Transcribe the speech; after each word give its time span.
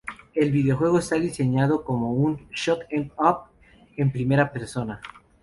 El 0.33 0.51
videojuego 0.51 0.97
está 0.97 1.17
diseñado 1.17 1.83
como 1.83 2.11
un 2.11 2.47
"shoot-em-up" 2.49 3.41
en 3.97 4.11
primera 4.11 4.51
persona. 4.51 4.99